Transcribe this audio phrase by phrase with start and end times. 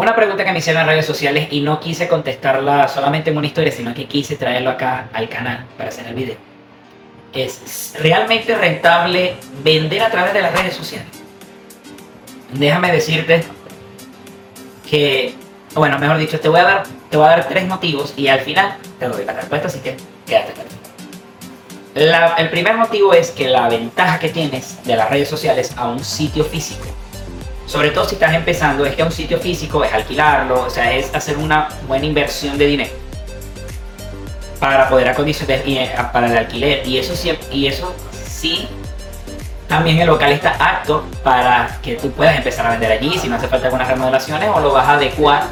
[0.00, 3.46] Una pregunta que me hicieron en redes sociales y no quise contestarla solamente en una
[3.46, 6.36] historia, sino que quise traerlo acá al canal para hacer el video.
[7.34, 11.06] ¿Es realmente rentable vender a través de las redes sociales?
[12.54, 13.44] Déjame decirte
[14.88, 15.34] que,
[15.74, 18.40] bueno, mejor dicho, te voy a dar, te voy a dar tres motivos y al
[18.40, 20.52] final te doy la respuesta, así que quédate
[21.94, 25.90] hasta el primer motivo es que la ventaja que tienes de las redes sociales a
[25.90, 26.86] un sitio físico
[27.70, 31.14] sobre todo si estás empezando, es que un sitio físico es alquilarlo, o sea, es
[31.14, 32.90] hacer una buena inversión de dinero
[34.58, 36.84] para poder acondicionar eh, para el alquiler.
[36.84, 37.94] Y eso, sí, y eso
[38.26, 38.66] sí,
[39.68, 43.36] también el local está apto para que tú puedas empezar a vender allí, si no
[43.36, 45.44] hace falta algunas remodelaciones o lo vas a adecuar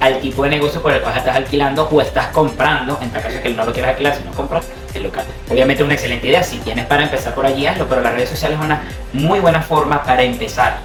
[0.00, 3.42] al tipo de negocio por el cual estás alquilando o estás comprando, en tal caso
[3.42, 5.26] que no lo quieras alquilar, sino compras el local.
[5.50, 8.58] Obviamente una excelente idea, si tienes para empezar por allí, hazlo, pero las redes sociales
[8.58, 10.78] es una muy buena forma para empezar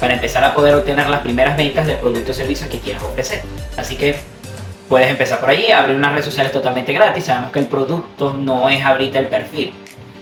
[0.00, 3.42] para empezar a poder obtener las primeras ventas del producto o servicio que quieras ofrecer.
[3.76, 4.16] Así que
[4.88, 7.24] puedes empezar por allí, abrir unas redes sociales totalmente gratis.
[7.24, 9.72] Sabemos que el producto no es ahorita el perfil.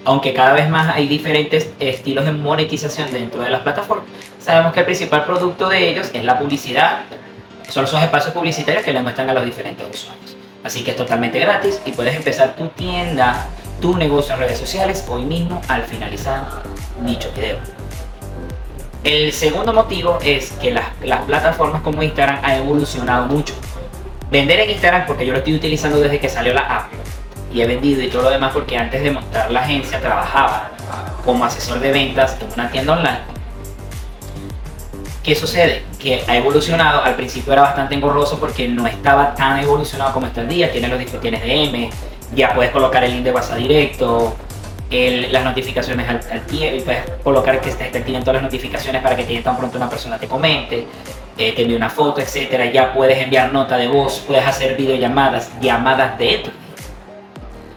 [0.04, 4.06] Aunque cada vez más hay diferentes estilos de monetización dentro de las plataformas,
[4.38, 7.00] sabemos que el principal producto de ellos es la publicidad.
[7.69, 10.36] Son esos espacios publicitarios que le muestran a los diferentes usuarios.
[10.62, 13.46] Así que es totalmente gratis y puedes empezar tu tienda,
[13.80, 16.44] tu negocio en redes sociales hoy mismo al finalizar
[17.04, 17.75] dicho video.
[19.06, 23.54] El segundo motivo es que las, plataformas como Instagram han evolucionado mucho.
[24.32, 26.92] Vender en Instagram, porque yo lo estoy utilizando desde que salió la app
[27.52, 30.72] y he vendido y todo lo demás porque antes de montar la agencia trabajaba
[31.24, 33.20] como asesor de ventas en una tienda online.
[35.22, 35.84] ¿Qué sucede?
[36.00, 40.41] Que ha evolucionado, al principio era bastante engorroso porque no estaba tan evolucionado como está
[40.41, 41.91] el día, tiene los tienes DM,
[42.34, 44.34] ya puedes colocar el link de WhatsApp directo,
[44.90, 49.24] las notificaciones al, al tiempo, puedes colocar que estés activen todas las notificaciones para que
[49.24, 50.86] te tan pronto una persona te comente,
[51.38, 52.66] eh, te envíe una foto, etcétera.
[52.66, 56.50] Ya puedes enviar nota de voz, puedes hacer videollamadas, llamadas de tu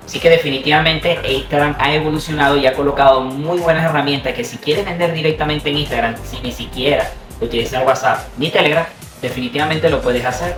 [0.10, 4.84] Así que definitivamente Instagram ha evolucionado y ha colocado muy buenas herramientas que si quieres
[4.84, 8.88] vender directamente en Instagram, si ni siquiera utilizar WhatsApp ni Telegram,
[9.22, 10.56] definitivamente lo puedes hacer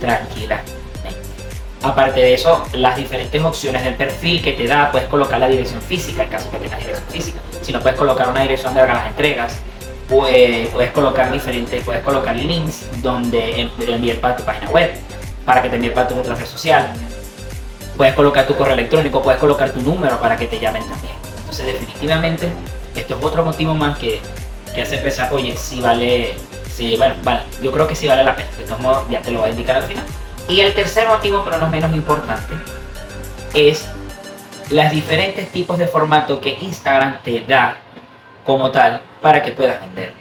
[0.00, 0.62] tranquila.
[1.82, 5.80] Aparte de eso, las diferentes opciones del perfil que te da, puedes colocar la dirección
[5.80, 7.38] física, en caso que tengas dirección física.
[7.62, 9.58] Si no, puedes colocar una dirección de las entregas.
[10.08, 14.90] Puedes, puedes colocar diferentes, puedes colocar links donde enviar para tu página web,
[15.44, 16.90] para que te envíe para tu otra red social.
[17.96, 21.14] Puedes colocar tu correo electrónico, puedes colocar tu número para que te llamen también.
[21.40, 22.48] Entonces, definitivamente,
[22.96, 24.20] esto es otro motivo más que,
[24.74, 26.34] que hace pensar, oye, si vale,
[26.74, 28.48] si, bueno, vale, yo creo que sí vale la pena.
[28.56, 30.04] De todos modos, ya te lo voy a indicar al final.
[30.48, 32.54] Y el tercer motivo, pero no menos importante,
[33.54, 33.86] es
[34.70, 37.76] los diferentes tipos de formato que Instagram te da
[38.44, 40.14] como tal para que puedas vender.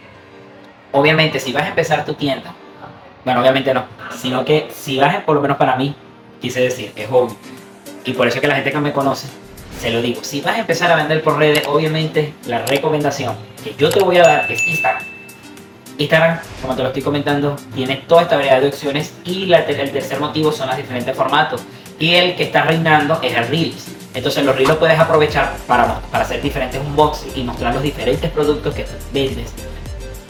[0.92, 2.54] Obviamente, si vas a empezar tu tienda,
[3.24, 5.96] bueno, obviamente no, sino que si vas, por lo menos para mí,
[6.42, 7.36] quise decir, es obvio,
[8.04, 9.28] y por eso que la gente que me conoce,
[9.80, 13.76] se lo digo, si vas a empezar a vender por redes, obviamente la recomendación que
[13.76, 15.17] yo te voy a dar es Instagram
[15.98, 20.20] Instagram, como te lo estoy comentando, tiene toda esta variedad de opciones y el tercer
[20.20, 21.62] motivo son los diferentes formatos.
[22.00, 23.88] Y el que está reinando es el Reels.
[24.14, 28.30] Entonces los Reels los puedes aprovechar para, para hacer diferentes unboxings y mostrar los diferentes
[28.32, 29.52] productos que vendes.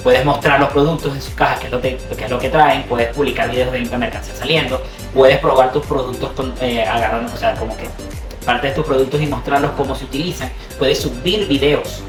[0.04, 2.84] Puedes mostrar los productos en sus cajas, que es lo que, es lo que traen.
[2.84, 4.82] Puedes publicar videos de mercancía saliendo.
[5.14, 7.90] Puedes probar tus productos con, eh, agarrando, o sea, como que
[8.46, 10.50] parte de tus productos y mostrarlos cómo se utilizan.
[10.80, 12.02] Puedes subir videos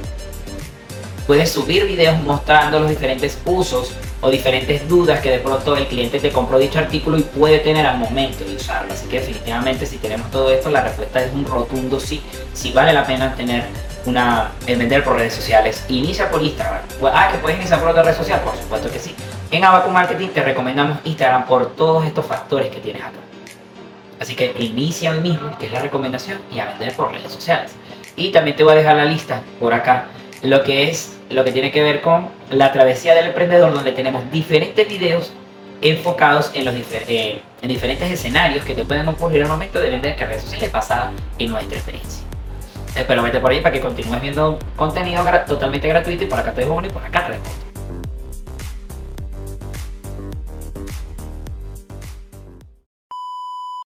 [1.28, 6.18] Puedes subir videos mostrando los diferentes usos o diferentes dudas que de pronto el cliente
[6.20, 8.94] te compró dicho artículo y puede tener al momento de usarlo.
[8.94, 12.22] Así que definitivamente si tenemos todo esto, la respuesta es un rotundo sí.
[12.54, 13.64] Si vale la pena tener
[14.06, 15.84] una vender por redes sociales.
[15.90, 16.80] Inicia por Instagram.
[17.12, 19.14] Ah, que puedes iniciar por otra red social, por supuesto que sí.
[19.50, 23.18] En Abaco Marketing te recomendamos Instagram por todos estos factores que tienes acá.
[24.18, 27.72] Así que inicia hoy mismo, que es la recomendación, y a vender por redes sociales.
[28.16, 30.06] Y también te voy a dejar la lista por acá,
[30.40, 34.30] lo que es lo que tiene que ver con la travesía del emprendedor, donde tenemos
[34.30, 35.32] diferentes videos
[35.80, 40.42] enfocados en, los en diferentes escenarios que te pueden ocurrir al momento de vender redes
[40.42, 42.24] sociales basadas en nuestra experiencia.
[42.96, 46.62] Espero verte por ahí para que continúes viendo contenido totalmente gratuito y por acá te
[46.62, 47.67] dejo uno y por acá te dejo